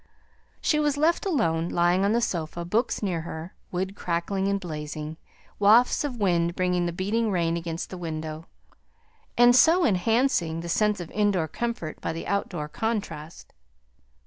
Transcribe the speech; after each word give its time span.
She 0.61 0.79
was 0.79 0.97
left 0.97 1.27
alone, 1.27 1.69
lying 1.69 2.03
on 2.03 2.11
the 2.11 2.21
sofa 2.21 2.65
books 2.65 3.03
near 3.03 3.21
her, 3.21 3.53
wood 3.71 3.95
crackling 3.95 4.47
and 4.47 4.59
blazing, 4.59 5.17
wafts 5.59 6.03
of 6.03 6.17
wind 6.17 6.55
bringing 6.55 6.87
the 6.87 6.91
beating 6.91 7.29
rain 7.29 7.55
against 7.55 7.91
the 7.91 7.99
window, 7.99 8.47
and 9.37 9.55
so 9.55 9.85
enhancing 9.85 10.61
the 10.61 10.69
sense 10.69 10.99
of 11.01 11.11
indoor 11.11 11.47
comfort 11.47 12.01
by 12.01 12.13
the 12.13 12.25
outdoor 12.25 12.67
contrast. 12.67 13.53